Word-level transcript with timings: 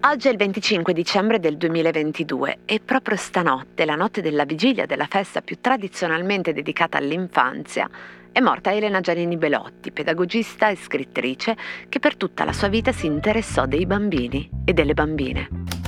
Oggi 0.00 0.28
è 0.28 0.30
il 0.30 0.38
25 0.38 0.92
dicembre 0.94 1.38
del 1.38 1.56
2022 1.58 2.60
e 2.64 2.80
proprio 2.80 3.16
stanotte, 3.16 3.84
la 3.84 3.94
notte 3.94 4.22
della 4.22 4.44
vigilia 4.44 4.86
della 4.86 5.06
festa 5.06 5.42
più 5.42 5.58
tradizionalmente 5.60 6.52
dedicata 6.54 6.96
all'infanzia, 6.96 7.88
è 8.32 8.40
morta 8.40 8.72
Elena 8.72 9.00
Giannini 9.00 9.36
Belotti, 9.36 9.90
pedagogista 9.90 10.68
e 10.68 10.76
scrittrice 10.76 11.56
che 11.88 11.98
per 11.98 12.16
tutta 12.16 12.44
la 12.44 12.52
sua 12.52 12.68
vita 12.68 12.92
si 12.92 13.06
interessò 13.06 13.66
dei 13.66 13.84
bambini 13.84 14.48
e 14.64 14.72
delle 14.72 14.94
bambine. 14.94 15.87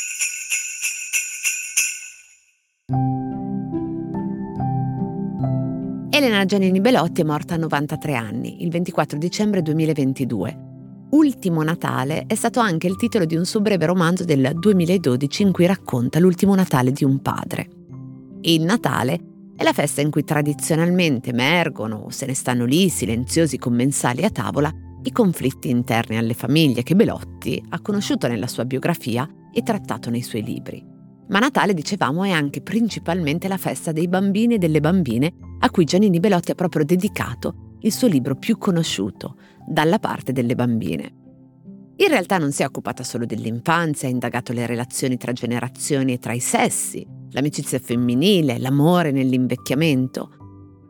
Elena 6.23 6.45
Giannini 6.45 6.79
Belotti 6.81 7.21
è 7.21 7.23
morta 7.23 7.55
a 7.55 7.57
93 7.57 8.13
anni, 8.13 8.61
il 8.61 8.69
24 8.69 9.17
dicembre 9.17 9.63
2022. 9.63 10.69
Ultimo 11.09 11.63
Natale 11.63 12.25
è 12.27 12.35
stato 12.35 12.59
anche 12.59 12.85
il 12.85 12.95
titolo 12.95 13.25
di 13.25 13.35
un 13.35 13.43
suo 13.43 13.59
breve 13.59 13.87
romanzo 13.87 14.23
del 14.23 14.51
2012 14.53 15.41
in 15.41 15.51
cui 15.51 15.65
racconta 15.65 16.19
l'ultimo 16.19 16.53
Natale 16.53 16.91
di 16.91 17.03
un 17.03 17.23
padre. 17.23 17.67
Il 18.41 18.61
Natale 18.61 19.19
è 19.55 19.63
la 19.63 19.73
festa 19.73 20.01
in 20.01 20.11
cui 20.11 20.23
tradizionalmente 20.23 21.31
emergono 21.31 21.95
o 21.95 22.11
se 22.11 22.27
ne 22.27 22.35
stanno 22.35 22.65
lì 22.65 22.87
silenziosi 22.89 23.57
commensali 23.57 24.23
a 24.23 24.29
tavola 24.29 24.71
i 25.01 25.11
conflitti 25.11 25.71
interni 25.71 26.17
alle 26.17 26.35
famiglie 26.35 26.83
che 26.83 26.95
Belotti 26.95 27.59
ha 27.69 27.81
conosciuto 27.81 28.27
nella 28.27 28.45
sua 28.45 28.65
biografia 28.65 29.27
e 29.51 29.63
trattato 29.63 30.11
nei 30.11 30.21
suoi 30.21 30.43
libri. 30.43 31.00
Ma 31.31 31.39
Natale, 31.39 31.73
dicevamo, 31.73 32.25
è 32.25 32.31
anche 32.31 32.61
principalmente 32.61 33.47
la 33.47 33.57
festa 33.57 33.93
dei 33.93 34.09
bambini 34.09 34.55
e 34.55 34.57
delle 34.57 34.81
bambine 34.81 35.33
a 35.59 35.69
cui 35.69 35.85
Giannini 35.85 36.19
Belotti 36.19 36.51
ha 36.51 36.55
proprio 36.55 36.83
dedicato 36.83 37.77
il 37.79 37.93
suo 37.93 38.07
libro 38.07 38.35
più 38.35 38.57
conosciuto, 38.57 39.37
Dalla 39.65 39.99
parte 39.99 40.33
delle 40.33 40.55
bambine. 40.55 41.13
In 41.97 42.07
realtà 42.07 42.37
non 42.37 42.51
si 42.51 42.63
è 42.63 42.65
occupata 42.65 43.03
solo 43.03 43.25
dell'infanzia, 43.25 44.07
ha 44.07 44.11
indagato 44.11 44.51
le 44.53 44.65
relazioni 44.65 45.17
tra 45.17 45.31
generazioni 45.31 46.13
e 46.13 46.19
tra 46.19 46.33
i 46.33 46.39
sessi, 46.39 47.07
l'amicizia 47.29 47.79
femminile, 47.79 48.57
l'amore 48.57 49.11
nell'invecchiamento. 49.11 50.40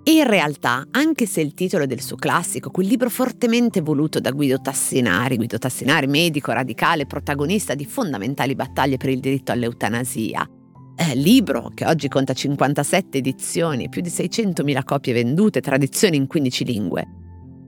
E 0.03 0.13
in 0.13 0.27
realtà, 0.27 0.87
anche 0.91 1.27
se 1.27 1.41
il 1.41 1.53
titolo 1.53 1.85
del 1.85 2.01
suo 2.01 2.15
classico, 2.15 2.71
quel 2.71 2.87
libro 2.87 3.09
fortemente 3.09 3.81
voluto 3.81 4.19
da 4.19 4.31
Guido 4.31 4.59
Tassinari, 4.59 5.35
Guido 5.35 5.59
Tassinari, 5.59 6.07
medico 6.07 6.51
radicale, 6.51 7.05
protagonista 7.05 7.75
di 7.75 7.85
fondamentali 7.85 8.55
battaglie 8.55 8.97
per 8.97 9.09
il 9.09 9.19
diritto 9.19 9.51
all'eutanasia, 9.51 10.47
eh, 10.95 11.15
libro 11.15 11.71
che 11.73 11.85
oggi 11.85 12.07
conta 12.07 12.33
57 12.33 13.19
edizioni, 13.19 13.89
più 13.89 14.01
di 14.01 14.09
600.000 14.09 14.83
copie 14.83 15.13
vendute, 15.13 15.61
traduzioni 15.61 16.17
in 16.17 16.25
15 16.25 16.65
lingue. 16.65 17.07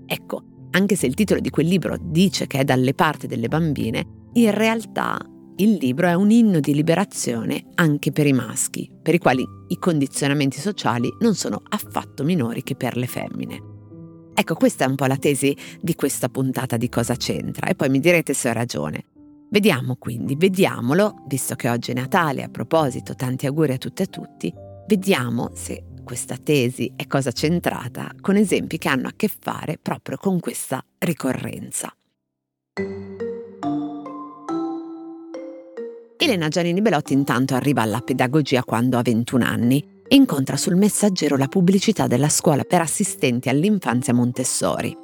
Ecco, 0.07 0.41
anche 0.71 0.95
se 0.95 1.05
il 1.05 1.13
titolo 1.13 1.39
di 1.39 1.51
quel 1.51 1.67
libro 1.67 1.97
dice 2.01 2.47
che 2.47 2.59
è 2.59 2.63
dalle 2.63 2.95
parti 2.95 3.27
delle 3.27 3.47
bambine, 3.47 4.05
in 4.33 4.51
realtà 4.51 5.19
il 5.57 5.73
libro 5.73 6.07
è 6.07 6.13
un 6.13 6.31
inno 6.31 6.59
di 6.59 6.73
liberazione 6.73 7.65
anche 7.75 8.11
per 8.11 8.25
i 8.25 8.33
maschi, 8.33 8.89
per 9.01 9.13
i 9.13 9.19
quali 9.19 9.45
i 9.67 9.77
condizionamenti 9.77 10.59
sociali 10.59 11.09
non 11.19 11.35
sono 11.35 11.61
affatto 11.69 12.23
minori 12.23 12.63
che 12.63 12.75
per 12.75 12.97
le 12.97 13.05
femmine. 13.05 13.61
Ecco, 14.33 14.55
questa 14.55 14.85
è 14.85 14.87
un 14.87 14.95
po' 14.95 15.05
la 15.05 15.17
tesi 15.17 15.55
di 15.79 15.93
questa 15.93 16.27
puntata 16.27 16.75
di 16.75 16.89
Cosa 16.89 17.15
c'entra 17.15 17.67
e 17.67 17.75
poi 17.75 17.89
mi 17.89 17.99
direte 17.99 18.33
se 18.33 18.49
ho 18.49 18.53
ragione. 18.53 19.05
Vediamo 19.51 19.95
quindi, 19.97 20.35
vediamolo, 20.35 21.23
visto 21.27 21.53
che 21.53 21.69
oggi 21.69 21.91
è 21.91 21.93
Natale, 21.93 22.41
a 22.41 22.49
proposito, 22.49 23.13
tanti 23.13 23.45
auguri 23.45 23.73
a 23.73 23.77
tutte 23.77 24.01
e 24.01 24.05
a 24.05 24.09
tutti, 24.09 24.51
vediamo 24.87 25.51
se 25.53 25.83
questa 26.03 26.35
tesi 26.37 26.91
è 26.95 27.05
cosa 27.05 27.31
centrata 27.31 28.11
con 28.19 28.35
esempi 28.35 28.79
che 28.79 28.89
hanno 28.89 29.07
a 29.07 29.13
che 29.15 29.29
fare 29.29 29.77
proprio 29.79 30.17
con 30.17 30.39
questa 30.39 30.83
ricorrenza. 30.97 31.95
Elena 36.23 36.47
Giannini 36.47 36.81
Belotti 36.81 37.11
intanto 37.11 37.53
arriva 37.53 37.81
alla 37.81 37.99
pedagogia 37.99 38.63
quando 38.63 38.97
ha 38.97 39.01
21 39.01 39.43
anni 39.43 39.85
e 40.07 40.15
incontra 40.15 40.55
sul 40.55 40.77
messaggero 40.77 41.35
la 41.35 41.49
pubblicità 41.49 42.07
della 42.07 42.29
scuola 42.29 42.63
per 42.63 42.79
assistenti 42.79 43.49
all'infanzia 43.49 44.13
Montessori. 44.13 44.95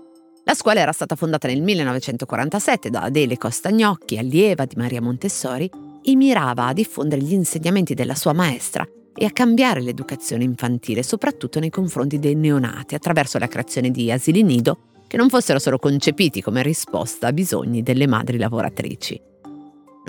La 0.46 0.53
scuola 0.53 0.80
era 0.80 0.94
stata 0.94 1.18
fondata 1.18 1.50
nel 1.50 1.62
1947 1.62 2.90
da 2.90 3.02
Adele 3.02 3.35
Costagnocchi, 3.35 4.18
allieva 4.18 4.63
di 4.63 4.75
Maria 4.78 5.02
Montessori, 5.02 5.69
e 6.02 6.16
mirava 6.16 6.68
a 6.68 6.74
diffondere 6.74 7.22
gli 7.22 7.34
insegnamenti 7.34 7.94
della 7.96 8.16
sua 8.16 8.31
maestra 8.31 8.88
e 9.13 9.25
a 9.25 9.31
cambiare 9.31 9.81
l'educazione 9.81 10.46
infantile, 10.46 11.03
soprattutto 11.03 11.59
nei 11.59 11.69
confronti 11.69 12.18
dei 12.18 12.36
neonati, 12.36 12.96
attraverso 12.96 13.38
la 13.40 13.50
creazione 13.50 13.91
di 13.91 14.09
asili 14.09 14.41
nido 14.41 14.78
che 15.06 15.18
non 15.18 15.28
fossero 15.28 15.59
solo 15.59 15.80
concepiti 15.80 16.41
come 16.41 16.63
risposta 16.63 17.28
a 17.28 17.34
bisogni 17.34 17.84
delle 17.84 18.07
madri 18.07 18.38
lavoratrici. 18.38 19.28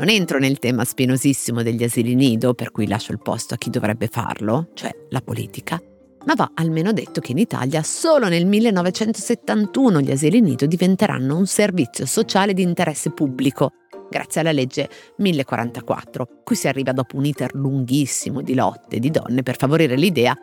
Non 0.00 0.08
entro 0.08 0.38
nel 0.38 0.58
tema 0.58 0.86
spinosissimo 0.86 1.62
degli 1.62 1.84
asili 1.84 2.14
nido, 2.14 2.54
per 2.54 2.70
cui 2.70 2.88
lascio 2.88 3.12
il 3.12 3.20
posto 3.20 3.52
a 3.52 3.58
chi 3.58 3.68
dovrebbe 3.68 4.06
farlo, 4.06 4.70
cioè 4.72 4.90
la 5.10 5.20
politica, 5.20 5.78
ma 6.24 6.32
va 6.34 6.52
almeno 6.54 6.94
detto 6.94 7.20
che 7.20 7.32
in 7.32 7.38
Italia 7.38 7.82
solo 7.82 8.30
nel 8.30 8.46
1971 8.46 10.00
gli 10.00 10.10
asili 10.10 10.40
nido 10.40 10.64
diventeranno 10.64 11.36
un 11.36 11.46
servizio 11.46 12.06
sociale 12.06 12.54
di 12.54 12.62
interesse 12.62 13.10
pubblico, 13.10 13.72
grazie 14.08 14.40
alla 14.40 14.52
legge 14.52 14.88
1044, 15.18 16.40
cui 16.44 16.56
si 16.56 16.66
arriva 16.66 16.92
dopo 16.92 17.18
un 17.18 17.26
iter 17.26 17.54
lunghissimo 17.54 18.40
di 18.40 18.54
lotte 18.54 19.00
di 19.00 19.10
donne 19.10 19.42
per 19.42 19.58
favorire 19.58 19.96
l'idea 19.96 20.34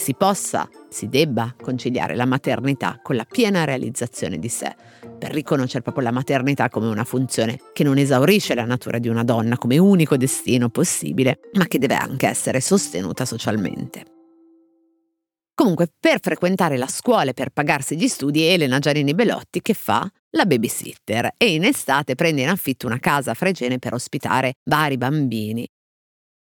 si 0.00 0.14
possa, 0.14 0.66
si 0.88 1.08
debba 1.08 1.54
conciliare 1.60 2.16
la 2.16 2.24
maternità 2.24 2.98
con 3.02 3.16
la 3.16 3.26
piena 3.30 3.64
realizzazione 3.64 4.38
di 4.38 4.48
sé, 4.48 4.74
per 5.18 5.30
riconoscere 5.30 5.82
proprio 5.82 6.04
la 6.04 6.10
maternità 6.10 6.70
come 6.70 6.86
una 6.86 7.04
funzione 7.04 7.60
che 7.74 7.84
non 7.84 7.98
esaurisce 7.98 8.54
la 8.54 8.64
natura 8.64 8.98
di 8.98 9.08
una 9.08 9.24
donna 9.24 9.58
come 9.58 9.76
unico 9.76 10.16
destino 10.16 10.70
possibile, 10.70 11.40
ma 11.52 11.66
che 11.66 11.78
deve 11.78 11.96
anche 11.96 12.26
essere 12.26 12.62
sostenuta 12.62 13.26
socialmente. 13.26 14.04
Comunque, 15.54 15.88
per 16.00 16.20
frequentare 16.20 16.78
la 16.78 16.88
scuola 16.88 17.30
e 17.30 17.34
per 17.34 17.50
pagarsi 17.50 17.94
gli 17.94 18.08
studi, 18.08 18.44
Elena 18.44 18.78
Giarini 18.78 19.12
Bellotti 19.12 19.60
che 19.60 19.74
fa? 19.74 20.10
La 20.30 20.46
babysitter 20.46 21.34
e 21.36 21.52
in 21.52 21.64
estate 21.64 22.14
prende 22.14 22.40
in 22.40 22.48
affitto 22.48 22.86
una 22.86 22.98
casa 22.98 23.32
a 23.32 23.34
Fregene 23.34 23.78
per 23.78 23.92
ospitare 23.92 24.54
vari 24.64 24.96
bambini 24.96 25.68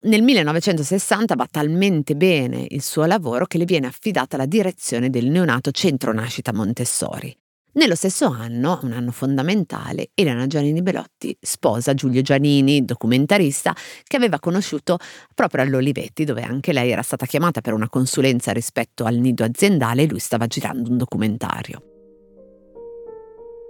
nel 0.04 0.22
1960 0.22 1.36
va 1.36 1.46
talmente 1.48 2.16
bene 2.16 2.66
il 2.70 2.82
suo 2.82 3.04
lavoro 3.04 3.46
che 3.46 3.58
le 3.58 3.64
viene 3.64 3.86
affidata 3.86 4.36
la 4.36 4.46
direzione 4.46 5.10
del 5.10 5.28
neonato 5.28 5.70
Centro 5.70 6.12
Nascita 6.12 6.52
Montessori. 6.52 7.36
Nello 7.74 7.94
stesso 7.94 8.26
anno, 8.26 8.80
un 8.82 8.92
anno 8.92 9.12
fondamentale, 9.12 10.10
Elena 10.14 10.46
Giannini 10.46 10.82
Belotti 10.82 11.34
sposa 11.41 11.94
Giulio 11.94 12.21
Giannini, 12.21 12.84
documentarista, 12.84 13.74
che 14.03 14.16
aveva 14.16 14.38
conosciuto 14.41 14.98
proprio 15.34 15.62
all'Olivetti, 15.62 16.24
dove 16.24 16.42
anche 16.42 16.72
lei 16.72 16.91
era 16.91 17.03
stata 17.03 17.24
chiamata 17.24 17.60
per 17.60 17.72
una 17.72 17.88
consulenza 17.88 18.53
rispetto 18.53 19.04
al 19.04 19.15
nido 19.15 19.44
aziendale 19.44 20.03
e 20.03 20.09
lui 20.09 20.18
stava 20.18 20.47
girando 20.47 20.91
un 20.91 20.98
documentario. 20.98 21.82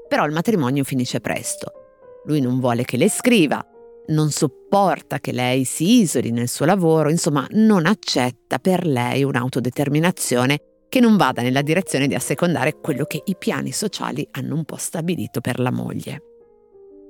Però 0.09 0.25
il 0.25 0.33
matrimonio 0.33 0.83
finisce 0.83 1.21
presto. 1.21 1.73
Lui 2.25 2.41
non 2.41 2.59
vuole 2.59 2.85
che 2.85 2.97
le 2.97 3.09
scriva, 3.09 3.65
non 4.09 4.31
sopporta 4.31 5.19
che 5.19 5.33
lei 5.33 5.65
si 5.65 6.01
isoli 6.01 6.31
nel 6.31 6.49
suo 6.49 6.67
lavoro, 6.67 7.11
insomma 7.11 7.47
non 7.51 7.87
accetta 7.87 8.59
per 8.59 8.87
lei 8.87 9.23
un'autodeterminazione 9.23 10.59
che 10.89 11.01
non 11.01 11.17
vada 11.17 11.41
nella 11.41 11.63
direzione 11.63 12.07
di 12.07 12.15
assecondare 12.15 12.79
quello 12.81 13.05
che 13.05 13.23
i 13.25 13.37
piani 13.37 13.73
sociali 13.73 14.29
hanno 14.33 14.55
un 14.55 14.65
po' 14.65 14.77
stabilito 14.77 15.41
per 15.41 15.59
la 15.59 15.71
moglie. 15.71 16.23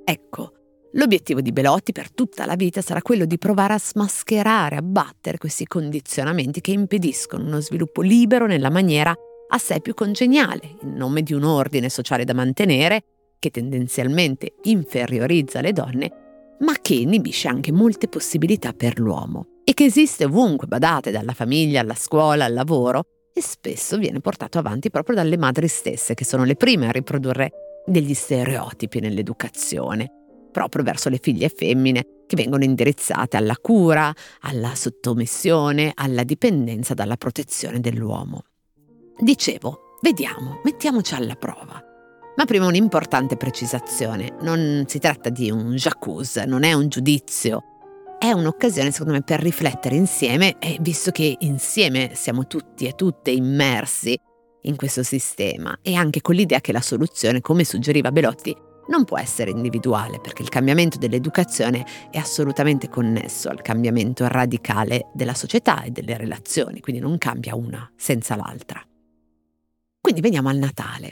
Ecco, 0.05 0.53
l'obiettivo 0.93 1.41
di 1.41 1.51
Belotti 1.51 1.91
per 1.91 2.11
tutta 2.13 2.45
la 2.45 2.55
vita 2.55 2.81
sarà 2.81 3.01
quello 3.01 3.25
di 3.25 3.37
provare 3.37 3.73
a 3.73 3.79
smascherare, 3.79 4.77
a 4.77 4.81
battere 4.81 5.37
questi 5.37 5.65
condizionamenti 5.65 6.61
che 6.61 6.71
impediscono 6.71 7.43
uno 7.43 7.59
sviluppo 7.59 8.01
libero 8.01 8.45
nella 8.45 8.69
maniera 8.69 9.13
a 9.49 9.57
sé 9.57 9.81
più 9.81 9.93
congeniale, 9.93 10.77
in 10.81 10.95
nome 10.95 11.21
di 11.21 11.33
un 11.33 11.43
ordine 11.43 11.89
sociale 11.89 12.23
da 12.23 12.33
mantenere 12.33 13.03
che 13.37 13.49
tendenzialmente 13.49 14.53
inferiorizza 14.63 15.59
le 15.59 15.73
donne, 15.73 16.22
ma 16.63 16.73
che 16.81 16.95
inibisce 16.95 17.47
anche 17.47 17.71
molte 17.71 18.07
possibilità 18.07 18.73
per 18.73 18.99
l'uomo 18.99 19.47
e 19.63 19.73
che 19.73 19.85
esiste 19.85 20.25
ovunque, 20.25 20.67
badate, 20.67 21.11
dalla 21.11 21.33
famiglia 21.33 21.81
alla 21.81 21.95
scuola 21.95 22.45
al 22.45 22.53
lavoro, 22.53 23.03
e 23.33 23.41
spesso 23.41 23.97
viene 23.97 24.19
portato 24.19 24.59
avanti 24.59 24.89
proprio 24.89 25.15
dalle 25.15 25.37
madri 25.37 25.67
stesse, 25.67 26.13
che 26.13 26.25
sono 26.25 26.43
le 26.43 26.55
prime 26.55 26.87
a 26.87 26.91
riprodurre 26.91 27.81
degli 27.85 28.13
stereotipi 28.13 28.99
nell'educazione, 28.99 30.11
proprio 30.51 30.83
verso 30.83 31.09
le 31.09 31.19
figlie 31.21 31.49
femmine 31.49 32.05
che 32.27 32.35
vengono 32.35 32.63
indirizzate 32.63 33.37
alla 33.37 33.57
cura, 33.57 34.13
alla 34.41 34.75
sottomissione, 34.75 35.91
alla 35.95 36.23
dipendenza 36.23 36.93
dalla 36.93 37.17
protezione 37.17 37.79
dell'uomo. 37.79 38.43
Dicevo, 39.17 39.97
vediamo, 40.01 40.59
mettiamoci 40.63 41.15
alla 41.15 41.35
prova. 41.35 41.92
Ma 42.35 42.45
prima 42.45 42.65
un'importante 42.65 43.37
precisazione, 43.37 44.35
non 44.41 44.85
si 44.87 44.97
tratta 44.97 45.29
di 45.29 45.51
un 45.51 45.75
jacuzzi, 45.75 46.43
non 46.47 46.63
è 46.63 46.73
un 46.73 46.87
giudizio, 46.89 47.63
è 48.17 48.31
un'occasione 48.31 48.89
secondo 48.89 49.13
me 49.13 49.21
per 49.21 49.39
riflettere 49.39 49.95
insieme 49.95 50.55
visto 50.79 51.11
che 51.11 51.35
insieme 51.39 52.11
siamo 52.15 52.47
tutti 52.47 52.87
e 52.87 52.93
tutte 52.95 53.29
immersi 53.29 54.17
in 54.61 54.75
questo 54.75 55.03
sistema 55.03 55.77
e 55.81 55.93
anche 55.93 56.21
con 56.21 56.33
l'idea 56.33 56.59
che 56.59 56.71
la 56.71 56.81
soluzione, 56.81 57.41
come 57.41 57.65
suggeriva 57.65 58.11
Belotti, 58.11 58.55
non 58.87 59.05
può 59.05 59.17
essere 59.19 59.51
individuale 59.51 60.19
perché 60.19 60.41
il 60.41 60.49
cambiamento 60.49 60.97
dell'educazione 60.97 61.85
è 62.09 62.17
assolutamente 62.17 62.89
connesso 62.89 63.49
al 63.49 63.61
cambiamento 63.61 64.27
radicale 64.27 65.09
della 65.13 65.33
società 65.35 65.83
e 65.83 65.91
delle 65.91 66.17
relazioni, 66.17 66.79
quindi 66.79 67.01
non 67.01 67.17
cambia 67.17 67.55
una 67.55 67.89
senza 67.95 68.35
l'altra. 68.35 68.81
Quindi 70.01 70.21
veniamo 70.21 70.49
al 70.49 70.57
Natale. 70.57 71.11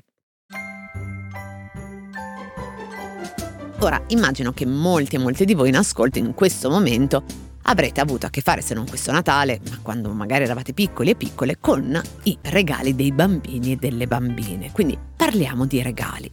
Ora 3.83 3.99
immagino 4.09 4.51
che 4.51 4.67
molti 4.67 5.15
e 5.15 5.19
molte 5.19 5.43
di 5.43 5.55
voi 5.55 5.69
in 5.69 5.75
ascolto 5.75 6.19
in 6.19 6.35
questo 6.35 6.69
momento 6.69 7.23
avrete 7.63 7.99
avuto 7.99 8.27
a 8.27 8.29
che 8.29 8.41
fare, 8.41 8.61
se 8.61 8.75
non 8.75 8.85
questo 8.87 9.11
Natale, 9.11 9.59
ma 9.71 9.79
quando 9.81 10.11
magari 10.11 10.43
eravate 10.43 10.71
piccoli 10.73 11.09
e 11.09 11.15
piccole, 11.15 11.57
con 11.59 11.99
i 12.23 12.37
regali 12.41 12.95
dei 12.95 13.11
bambini 13.11 13.71
e 13.71 13.75
delle 13.77 14.05
bambine. 14.05 14.71
Quindi 14.71 14.95
parliamo 15.15 15.65
di 15.65 15.81
regali. 15.81 16.31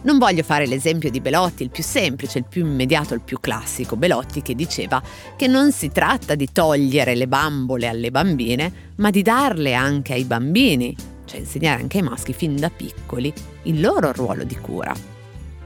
Non 0.00 0.16
voglio 0.16 0.42
fare 0.42 0.66
l'esempio 0.66 1.10
di 1.10 1.20
Belotti, 1.20 1.62
il 1.62 1.68
più 1.68 1.82
semplice, 1.82 2.38
il 2.38 2.46
più 2.48 2.64
immediato, 2.64 3.12
il 3.12 3.20
più 3.20 3.38
classico. 3.38 3.96
Belotti 3.96 4.40
che 4.40 4.54
diceva 4.54 5.02
che 5.36 5.46
non 5.46 5.72
si 5.72 5.90
tratta 5.90 6.34
di 6.34 6.48
togliere 6.50 7.14
le 7.14 7.28
bambole 7.28 7.86
alle 7.86 8.10
bambine, 8.10 8.92
ma 8.96 9.10
di 9.10 9.20
darle 9.20 9.74
anche 9.74 10.14
ai 10.14 10.24
bambini, 10.24 10.96
cioè 11.26 11.40
insegnare 11.40 11.82
anche 11.82 11.98
ai 11.98 12.04
maschi 12.04 12.32
fin 12.32 12.56
da 12.56 12.70
piccoli 12.70 13.30
il 13.64 13.78
loro 13.78 14.10
ruolo 14.12 14.44
di 14.44 14.56
cura. 14.56 14.94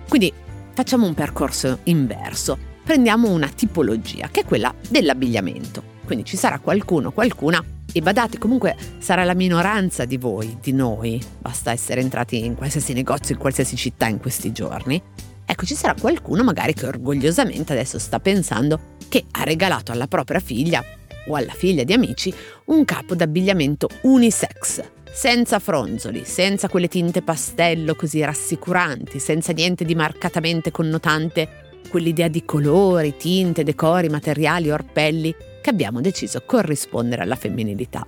Quindi 0.09 0.33
Facciamo 0.75 1.07
un 1.07 1.13
percorso 1.13 1.81
inverso. 1.85 2.59
Prendiamo 2.83 3.31
una 3.31 3.49
tipologia, 3.49 4.29
che 4.31 4.41
è 4.41 4.45
quella 4.45 4.75
dell'abbigliamento. 4.89 5.83
Quindi 6.05 6.25
ci 6.25 6.37
sarà 6.37 6.59
qualcuno, 6.59 7.13
qualcuna, 7.13 7.63
e 7.93 8.01
badate, 8.01 8.39
comunque 8.39 8.75
sarà 8.99 9.23
la 9.25 9.35
minoranza 9.35 10.07
di 10.07 10.17
voi, 10.17 10.57
di 10.63 10.73
noi, 10.73 11.23
basta 11.39 11.73
essere 11.73 12.01
entrati 12.01 12.43
in 12.43 12.55
qualsiasi 12.55 12.95
negozio, 12.95 13.35
in 13.35 13.41
qualsiasi 13.41 13.77
città 13.77 14.07
in 14.07 14.19
questi 14.19 14.51
giorni. 14.51 15.01
Ecco, 15.45 15.67
ci 15.67 15.75
sarà 15.75 15.95
qualcuno 16.01 16.43
magari 16.43 16.73
che 16.73 16.87
orgogliosamente 16.87 17.73
adesso 17.73 17.99
sta 17.99 18.19
pensando 18.19 18.97
che 19.09 19.27
ha 19.31 19.43
regalato 19.43 19.93
alla 19.93 20.07
propria 20.07 20.41
figlia 20.41 20.83
o 21.27 21.35
alla 21.35 21.53
figlia 21.53 21.85
di 21.85 21.93
amici 21.93 22.33
un 22.67 22.85
capo 22.87 23.15
d'abbigliamento 23.15 23.89
unisex, 24.03 24.83
senza 25.13 25.59
fronzoli, 25.59 26.25
senza 26.25 26.69
quelle 26.69 26.89
tinte 26.89 27.21
pastello 27.21 27.95
così 27.95 28.25
rassicuranti, 28.25 29.19
senza 29.19 29.53
niente 29.53 29.85
di 29.85 29.95
marcatamente 29.95 30.71
connotante 30.71 31.81
quell'idea 31.91 32.29
di 32.29 32.45
colori, 32.47 33.17
tinte, 33.17 33.63
decori, 33.63 34.09
materiali, 34.09 34.71
orpelli 34.71 35.35
che 35.61 35.71
abbiamo 35.71 36.01
deciso 36.01 36.43
corrispondere 36.47 37.23
alla 37.23 37.37
femminilità. 37.37 38.07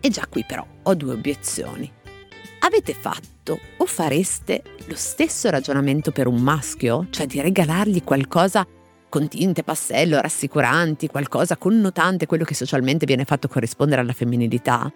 E 0.00 0.08
già 0.08 0.26
qui 0.28 0.44
però 0.44 0.66
ho 0.82 0.94
due 0.94 1.12
obiezioni. 1.12 1.90
Avete 2.60 2.94
fatto 2.94 3.58
o 3.76 3.84
fareste 3.84 4.62
lo 4.86 4.94
stesso 4.94 5.50
ragionamento 5.50 6.12
per 6.12 6.26
un 6.26 6.40
maschio, 6.40 7.08
cioè 7.10 7.26
di 7.26 7.40
regalargli 7.40 8.02
qualcosa 8.02 8.66
con 9.08 9.28
tinte 9.28 9.62
pastello 9.62 10.18
rassicuranti, 10.18 11.08
qualcosa 11.08 11.58
connotante 11.58 12.24
quello 12.24 12.44
che 12.44 12.54
socialmente 12.54 13.04
viene 13.04 13.24
fatto 13.24 13.48
corrispondere 13.48 14.00
alla 14.00 14.14
femminilità? 14.14 14.90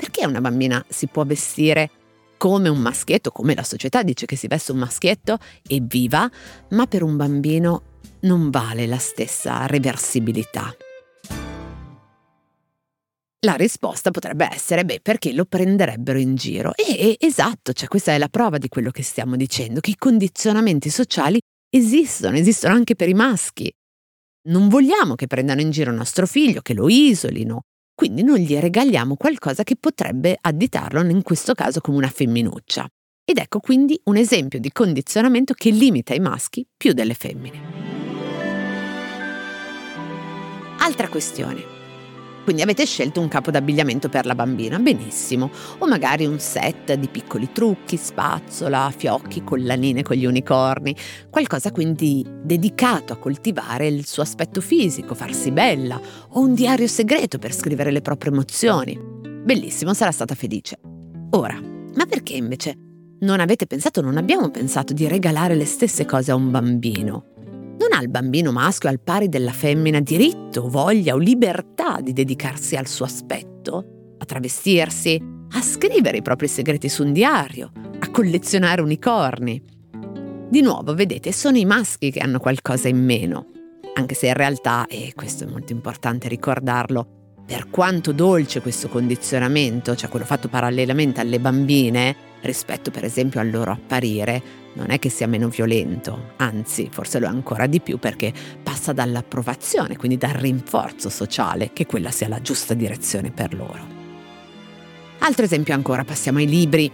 Perché 0.00 0.24
una 0.24 0.40
bambina 0.40 0.82
si 0.88 1.08
può 1.08 1.26
vestire 1.26 1.90
come 2.38 2.70
un 2.70 2.78
maschietto, 2.78 3.30
come 3.30 3.54
la 3.54 3.62
società 3.62 4.02
dice 4.02 4.24
che 4.24 4.34
si 4.34 4.46
veste 4.46 4.72
un 4.72 4.78
maschietto, 4.78 5.36
evviva, 5.68 6.26
ma 6.70 6.86
per 6.86 7.02
un 7.02 7.18
bambino 7.18 7.98
non 8.20 8.48
vale 8.48 8.86
la 8.86 8.96
stessa 8.96 9.66
reversibilità? 9.66 10.74
La 13.40 13.56
risposta 13.56 14.10
potrebbe 14.10 14.48
essere, 14.50 14.86
beh, 14.86 15.00
perché 15.02 15.34
lo 15.34 15.44
prenderebbero 15.44 16.18
in 16.18 16.34
giro. 16.34 16.72
E, 16.74 17.16
esatto, 17.20 17.74
cioè 17.74 17.86
questa 17.86 18.14
è 18.14 18.18
la 18.18 18.28
prova 18.28 18.56
di 18.56 18.68
quello 18.68 18.90
che 18.90 19.02
stiamo 19.02 19.36
dicendo, 19.36 19.80
che 19.80 19.90
i 19.90 19.96
condizionamenti 19.96 20.88
sociali 20.88 21.38
esistono, 21.68 22.38
esistono 22.38 22.72
anche 22.72 22.94
per 22.96 23.10
i 23.10 23.14
maschi. 23.14 23.70
Non 24.48 24.68
vogliamo 24.68 25.14
che 25.14 25.26
prendano 25.26 25.60
in 25.60 25.70
giro 25.70 25.92
nostro 25.92 26.26
figlio, 26.26 26.62
che 26.62 26.72
lo 26.72 26.88
isolino, 26.88 27.64
quindi 28.00 28.22
non 28.22 28.38
gli 28.38 28.56
regaliamo 28.56 29.14
qualcosa 29.14 29.62
che 29.62 29.76
potrebbe 29.78 30.34
additarlo 30.40 31.02
in 31.02 31.20
questo 31.20 31.52
caso 31.52 31.82
come 31.82 31.98
una 31.98 32.08
femminuccia. 32.08 32.88
Ed 33.22 33.36
ecco 33.36 33.60
quindi 33.60 34.00
un 34.04 34.16
esempio 34.16 34.58
di 34.58 34.72
condizionamento 34.72 35.52
che 35.52 35.68
limita 35.68 36.14
i 36.14 36.18
maschi 36.18 36.66
più 36.78 36.94
delle 36.94 37.12
femmine. 37.12 37.60
Altra 40.78 41.08
questione. 41.08 41.79
Quindi 42.50 42.68
avete 42.68 42.84
scelto 42.84 43.20
un 43.20 43.28
capo 43.28 43.52
d'abbigliamento 43.52 44.08
per 44.08 44.26
la 44.26 44.34
bambina, 44.34 44.80
benissimo, 44.80 45.52
o 45.78 45.86
magari 45.86 46.26
un 46.26 46.40
set 46.40 46.94
di 46.94 47.06
piccoli 47.06 47.52
trucchi, 47.52 47.96
spazzola, 47.96 48.92
fiocchi, 48.92 49.44
collanine 49.44 50.02
con 50.02 50.16
gli 50.16 50.24
unicorni, 50.24 50.96
qualcosa 51.30 51.70
quindi 51.70 52.26
dedicato 52.42 53.12
a 53.12 53.18
coltivare 53.18 53.86
il 53.86 54.04
suo 54.04 54.24
aspetto 54.24 54.60
fisico, 54.60 55.14
farsi 55.14 55.52
bella, 55.52 56.00
o 56.30 56.40
un 56.40 56.52
diario 56.54 56.88
segreto 56.88 57.38
per 57.38 57.54
scrivere 57.54 57.92
le 57.92 58.00
proprie 58.00 58.32
emozioni. 58.32 58.98
Bellissimo, 59.44 59.94
sarà 59.94 60.10
stata 60.10 60.34
felice. 60.34 60.80
Ora, 61.30 61.56
ma 61.56 62.04
perché 62.06 62.32
invece 62.32 62.74
non 63.20 63.38
avete 63.38 63.66
pensato, 63.66 64.00
non 64.00 64.16
abbiamo 64.16 64.50
pensato 64.50 64.92
di 64.92 65.06
regalare 65.06 65.54
le 65.54 65.66
stesse 65.66 66.04
cose 66.04 66.32
a 66.32 66.34
un 66.34 66.50
bambino? 66.50 67.26
Il 68.00 68.08
bambino 68.08 68.50
maschio 68.50 68.88
al 68.88 68.98
pari 68.98 69.28
della 69.28 69.52
femmina 69.52 70.00
diritto, 70.00 70.70
voglia 70.70 71.14
o 71.14 71.18
libertà 71.18 72.00
di 72.00 72.14
dedicarsi 72.14 72.74
al 72.74 72.86
suo 72.86 73.04
aspetto, 73.04 74.14
a 74.18 74.24
travestirsi, 74.24 75.22
a 75.52 75.60
scrivere 75.60 76.16
i 76.16 76.22
propri 76.22 76.48
segreti 76.48 76.88
su 76.88 77.04
un 77.04 77.12
diario, 77.12 77.70
a 77.98 78.10
collezionare 78.10 78.80
unicorni. 78.80 79.62
Di 80.48 80.62
nuovo, 80.62 80.94
vedete, 80.94 81.30
sono 81.30 81.58
i 81.58 81.66
maschi 81.66 82.10
che 82.10 82.20
hanno 82.20 82.38
qualcosa 82.38 82.88
in 82.88 83.04
meno, 83.04 83.48
anche 83.94 84.14
se 84.14 84.28
in 84.28 84.34
realtà, 84.34 84.86
e 84.86 85.12
questo 85.14 85.44
è 85.44 85.46
molto 85.46 85.72
importante 85.72 86.26
ricordarlo, 86.28 87.34
per 87.44 87.68
quanto 87.68 88.12
dolce 88.12 88.62
questo 88.62 88.88
condizionamento, 88.88 89.94
cioè 89.94 90.08
quello 90.08 90.24
fatto 90.24 90.48
parallelamente 90.48 91.20
alle 91.20 91.38
bambine, 91.38 92.16
rispetto 92.42 92.90
per 92.90 93.04
esempio 93.04 93.40
al 93.40 93.50
loro 93.50 93.72
apparire, 93.72 94.60
non 94.74 94.90
è 94.90 94.98
che 94.98 95.08
sia 95.08 95.26
meno 95.26 95.48
violento, 95.48 96.32
anzi 96.36 96.88
forse 96.90 97.18
lo 97.18 97.26
è 97.26 97.28
ancora 97.28 97.66
di 97.66 97.80
più 97.80 97.98
perché 97.98 98.32
passa 98.62 98.92
dall'approvazione, 98.92 99.96
quindi 99.96 100.16
dal 100.16 100.34
rinforzo 100.34 101.08
sociale, 101.08 101.70
che 101.72 101.86
quella 101.86 102.10
sia 102.10 102.28
la 102.28 102.40
giusta 102.40 102.74
direzione 102.74 103.30
per 103.30 103.54
loro. 103.54 103.98
Altro 105.18 105.44
esempio 105.44 105.74
ancora, 105.74 106.04
passiamo 106.04 106.38
ai 106.38 106.48
libri. 106.48 106.90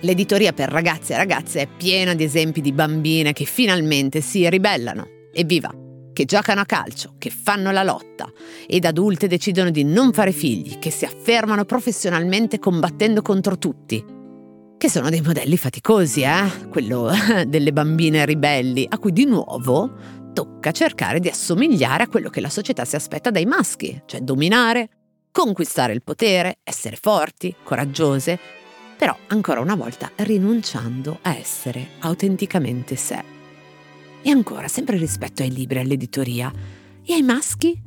L'editoria 0.00 0.52
per 0.52 0.70
ragazzi 0.70 1.12
e 1.12 1.16
ragazze 1.16 1.60
è 1.60 1.68
piena 1.68 2.14
di 2.14 2.24
esempi 2.24 2.60
di 2.60 2.72
bambine 2.72 3.34
che 3.34 3.44
finalmente 3.44 4.22
si 4.22 4.48
ribellano, 4.48 5.06
evviva, 5.32 5.70
che 6.12 6.24
giocano 6.24 6.62
a 6.62 6.66
calcio, 6.66 7.14
che 7.18 7.30
fanno 7.30 7.70
la 7.70 7.82
lotta 7.82 8.32
ed 8.66 8.86
adulte 8.86 9.26
decidono 9.26 9.70
di 9.70 9.84
non 9.84 10.12
fare 10.12 10.32
figli, 10.32 10.78
che 10.78 10.90
si 10.90 11.04
affermano 11.04 11.66
professionalmente 11.66 12.58
combattendo 12.58 13.20
contro 13.20 13.58
tutti, 13.58 14.02
che 14.80 14.88
sono 14.88 15.10
dei 15.10 15.20
modelli 15.20 15.58
faticosi, 15.58 16.22
eh? 16.22 16.68
Quello 16.70 17.10
delle 17.46 17.70
bambine 17.70 18.24
ribelli, 18.24 18.86
a 18.88 18.96
cui 18.96 19.12
di 19.12 19.26
nuovo 19.26 19.92
tocca 20.32 20.72
cercare 20.72 21.20
di 21.20 21.28
assomigliare 21.28 22.04
a 22.04 22.08
quello 22.08 22.30
che 22.30 22.40
la 22.40 22.48
società 22.48 22.86
si 22.86 22.96
aspetta 22.96 23.30
dai 23.30 23.44
maschi, 23.44 24.00
cioè 24.06 24.22
dominare, 24.22 24.88
conquistare 25.30 25.92
il 25.92 26.02
potere, 26.02 26.60
essere 26.64 26.96
forti, 26.98 27.54
coraggiose, 27.62 28.38
però 28.96 29.14
ancora 29.26 29.60
una 29.60 29.74
volta 29.74 30.10
rinunciando 30.16 31.18
a 31.20 31.36
essere 31.36 31.88
autenticamente 31.98 32.96
sé. 32.96 33.22
E 34.22 34.30
ancora, 34.30 34.66
sempre 34.66 34.96
rispetto 34.96 35.42
ai 35.42 35.52
libri 35.52 35.76
e 35.76 35.80
all'editoria, 35.82 36.50
e 37.04 37.12
ai 37.12 37.22
maschi? 37.22 37.78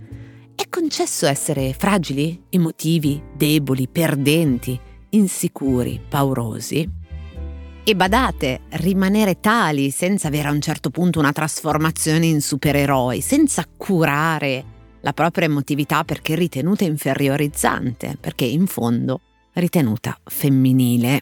È 0.53 0.69
concesso 0.69 1.25
essere 1.25 1.73
fragili, 1.73 2.43
emotivi, 2.49 3.19
deboli, 3.35 3.87
perdenti, 3.87 4.79
insicuri, 5.13 5.99
paurosi? 6.07 7.01
E 7.85 7.95
badate, 7.95 8.61
rimanere 8.69 9.39
tali 9.39 9.89
senza 9.91 10.29
avere 10.29 10.47
a 10.47 10.51
un 10.51 10.61
certo 10.61 10.89
punto 10.89 11.19
una 11.19 11.33
trasformazione 11.33 12.25
in 12.25 12.41
supereroi, 12.41 13.19
senza 13.19 13.65
curare 13.75 14.63
la 15.01 15.11
propria 15.11 15.47
emotività 15.47 16.03
perché 16.05 16.35
ritenuta 16.35 16.85
inferiorizzante, 16.85 18.17
perché 18.19 18.45
in 18.45 18.67
fondo 18.67 19.19
ritenuta 19.53 20.17
femminile. 20.23 21.19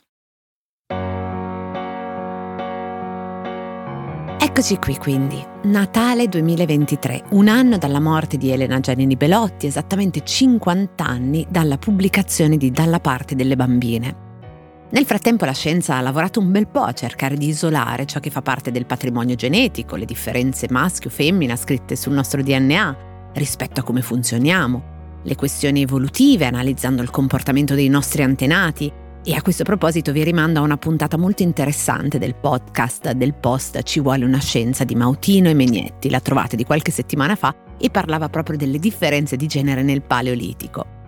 Eccoci 4.53 4.79
qui 4.79 4.98
quindi, 4.98 5.41
Natale 5.63 6.27
2023, 6.27 7.24
un 7.29 7.48
anno 7.48 7.77
dalla 7.77 8.01
morte 8.01 8.36
di 8.36 8.51
Elena 8.51 8.81
Giannini 8.81 9.15
Belotti, 9.15 9.65
esattamente 9.65 10.25
50 10.25 11.05
anni 11.05 11.48
dalla 11.50 11.77
pubblicazione 11.77 12.58
di 12.58 12.70
Dalla 12.70 13.00
parte 13.00 13.34
delle 13.34 13.55
bambine. 13.55 14.15
Nel 14.89 15.05
frattempo 15.05 15.46
la 15.46 15.53
scienza 15.53 15.96
ha 15.96 16.01
lavorato 16.01 16.41
un 16.41 16.51
bel 16.51 16.67
po' 16.67 16.81
a 16.81 16.91
cercare 16.91 17.38
di 17.38 17.48
isolare 17.48 18.05
ciò 18.05 18.20
che 18.20 18.29
fa 18.29 18.41
parte 18.41 18.72
del 18.72 18.86
patrimonio 18.86 19.36
genetico, 19.36 19.96
le 19.96 20.03
differenze 20.03 20.67
maschio-femmina 20.70 21.55
scritte 21.55 21.96
sul 21.96 22.12
nostro 22.12 22.43
DNA 22.43 23.31
rispetto 23.36 23.79
a 23.79 23.84
come 23.84 24.01
funzioniamo, 24.01 24.84
le 25.24 25.36
questioni 25.36 25.84
evolutive 25.84 26.46
analizzando 26.46 27.01
il 27.01 27.10
comportamento 27.10 27.74
dei 27.74 27.88
nostri 27.88 28.22
antenati 28.22 28.91
e 29.24 29.36
a 29.36 29.42
questo 29.44 29.63
proposito 29.63 30.12
vi 30.12 30.24
rimando 30.24 30.60
a 30.60 30.63
una 30.63 30.78
puntata 30.78 31.16
molto 31.16 31.44
interessante 31.44 32.18
del 32.18 32.34
podcast 32.34 33.12
del 33.12 33.36
post 33.36 33.84
Ci 33.84 34.00
vuole 34.00 34.25
una 34.25 34.40
scienza 34.40 34.84
di 34.84 34.96
Mautino 34.96 35.48
e 35.48 35.54
Megnetti, 35.54 36.10
la 36.10 36.20
trovate 36.20 36.56
di 36.56 36.66
qualche 36.66 36.90
settimana 36.90 37.36
fa 37.36 37.54
e 37.78 37.92
parlava 37.92 38.30
proprio 38.30 38.58
delle 38.58 38.80
differenze 38.80 39.38
di 39.38 39.46
genere 39.46 39.84
nel 39.84 40.01
Paleolitico. 40.01 41.00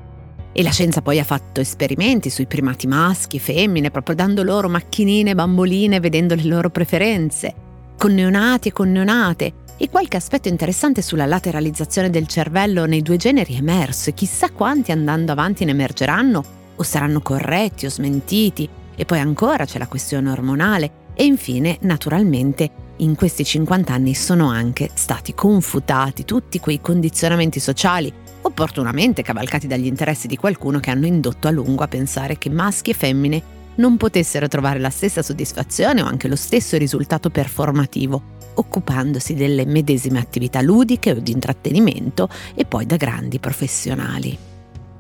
E 0.53 0.62
la 0.62 0.70
scienza 0.70 1.01
poi 1.01 1.17
ha 1.17 1.24
fatto 1.24 1.60
esperimenti 1.60 2.29
sui 2.29 2.46
primati 2.46 2.86
maschi, 2.86 3.39
femmine, 3.39 3.89
proprio 3.89 4.15
dando 4.15 4.43
loro 4.43 4.70
macchinine, 4.70 5.34
bamboline, 5.34 6.00
vedendo 6.00 6.36
le 6.36 6.43
loro 6.43 6.70
preferenze, 6.70 7.55
con 7.98 8.13
neonati 8.13 8.67
e 8.67 8.72
con 8.72 8.91
neonate. 8.91 9.53
E 9.77 9.89
qualche 9.89 10.17
aspetto 10.17 10.50
interessante 10.50 11.01
sulla 11.01 11.25
lateralizzazione 11.25 12.12
del 12.12 12.27
cervello 12.27 12.86
nei 12.86 13.01
due 13.01 13.17
generi 13.17 13.55
è 13.55 13.58
emerso 13.58 14.12
e 14.12 14.13
chissà 14.13 14.51
quanti 14.51 14.91
andando 14.91 15.32
avanti 15.32 15.65
ne 15.65 15.72
emergeranno 15.72 16.62
o 16.75 16.84
saranno 16.84 17.22
corretti 17.22 17.86
o 17.86 17.89
smentiti. 17.89 18.68
E 18.96 19.06
poi 19.06 19.20
ancora 19.20 19.65
c'è 19.65 19.80
la 19.80 19.88
questione 19.88 20.30
ormonale 20.30 20.92
e 21.15 21.25
infine, 21.25 21.77
naturalmente, 21.82 22.70
in 22.98 23.15
questi 23.15 23.44
50 23.44 23.92
anni 23.92 24.13
sono 24.13 24.50
anche 24.50 24.89
stati 24.94 25.34
confutati 25.34 26.25
tutti 26.25 26.60
quei 26.60 26.80
condizionamenti 26.80 27.60
sociali 27.60 28.13
opportunamente 28.44 29.22
cavalcati 29.22 29.68
dagli 29.68 29.86
interessi 29.86 30.27
di 30.27 30.38
qualcuno 30.38 30.80
che 30.80 30.92
hanno 30.92 31.06
indotto 31.06 31.48
a 31.48 31.51
lungo 31.51 31.84
a 31.84 31.88
pensare 31.88 32.38
che 32.38 32.50
maschi 32.50 32.92
e 32.92 32.94
femmine 32.94 33.42
non 33.75 33.98
potessero 33.98 34.48
trovare 34.48 34.80
la 34.80 34.89
stessa 34.89 35.22
soddisfazione 35.22 36.01
o 36.01 36.06
anche 36.06 36.27
lo 36.27 36.36
stesso 36.36 36.77
risultato 36.77 37.30
performativo, 37.30 38.22
occupandosi 38.56 39.34
delle 39.34 39.65
medesime 39.65 40.20
attività 40.20 40.62
ludiche 40.62 41.12
o 41.12 41.20
di 41.20 41.32
intrattenimento 41.32 42.30
e 42.53 42.65
poi 42.65 42.86
da 42.86 42.98
grandi 42.98 43.39
professionali. 43.39 44.52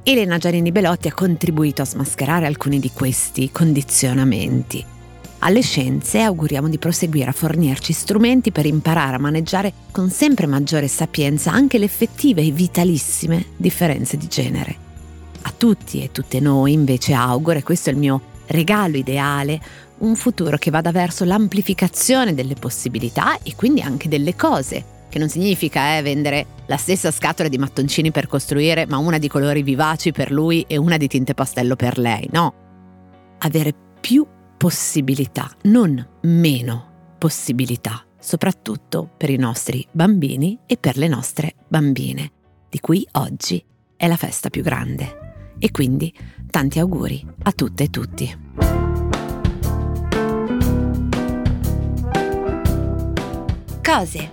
Elena 0.03 0.37
Giannini 0.37 0.71
Belotti 0.71 1.07
ha 1.07 1.13
contribuito 1.13 1.81
a 1.81 1.85
smascherare 1.85 2.45
alcuni 2.45 2.79
di 2.79 2.91
questi 2.91 3.51
condizionamenti 3.51 4.85
alle 5.45 5.61
scienze 5.61 6.21
auguriamo 6.21 6.69
di 6.69 6.77
proseguire 6.77 7.29
a 7.29 7.33
fornirci 7.33 7.91
strumenti 7.91 8.51
per 8.51 8.65
imparare 8.65 9.17
a 9.17 9.19
maneggiare 9.19 9.73
con 9.91 10.09
sempre 10.09 10.45
maggiore 10.47 10.87
sapienza 10.87 11.51
anche 11.51 11.77
le 11.77 11.85
effettive 11.85 12.41
e 12.41 12.51
vitalissime 12.51 13.47
differenze 13.57 14.15
di 14.15 14.27
genere. 14.27 14.75
A 15.41 15.53
tutti 15.55 16.01
e 16.01 16.11
tutte 16.11 16.39
noi 16.39 16.71
invece 16.71 17.13
auguro, 17.13 17.59
e 17.59 17.63
questo 17.63 17.89
è 17.89 17.91
il 17.93 17.99
mio 17.99 18.21
regalo 18.47 18.95
ideale, 18.95 19.59
un 19.97 20.15
futuro 20.15 20.57
che 20.57 20.71
vada 20.71 20.93
verso 20.93 21.25
l'amplificazione 21.25 22.33
delle 22.33 22.55
possibilità 22.55 23.37
e 23.43 23.53
quindi 23.57 23.81
anche 23.81 24.07
delle 24.07 24.37
cose, 24.37 24.92
che 25.13 25.19
non 25.19 25.29
significa 25.29 25.95
eh, 25.95 26.01
vendere 26.01 26.47
la 26.65 26.75
stessa 26.75 27.11
scatola 27.11 27.47
di 27.47 27.59
mattoncini 27.59 28.09
per 28.09 28.25
costruire, 28.25 28.87
ma 28.87 28.97
una 28.97 29.19
di 29.19 29.27
colori 29.27 29.61
vivaci 29.61 30.11
per 30.11 30.31
lui 30.31 30.65
e 30.67 30.75
una 30.75 30.97
di 30.97 31.07
tinte 31.07 31.35
pastello 31.35 31.75
per 31.75 31.99
lei, 31.99 32.27
no. 32.31 33.35
Avere 33.37 33.75
più 34.01 34.25
possibilità, 34.57 35.51
non 35.65 36.03
meno 36.21 37.15
possibilità, 37.19 38.03
soprattutto 38.17 39.07
per 39.15 39.29
i 39.29 39.35
nostri 39.35 39.85
bambini 39.91 40.57
e 40.65 40.77
per 40.77 40.97
le 40.97 41.07
nostre 41.07 41.53
bambine, 41.67 42.31
di 42.67 42.79
cui 42.79 43.07
oggi 43.11 43.63
è 43.95 44.07
la 44.07 44.17
festa 44.17 44.49
più 44.49 44.63
grande. 44.63 45.51
E 45.59 45.69
quindi 45.69 46.11
tanti 46.49 46.79
auguri 46.79 47.23
a 47.43 47.51
tutte 47.51 47.83
e 47.83 47.89
tutti. 47.91 48.37
Cose 53.83 54.32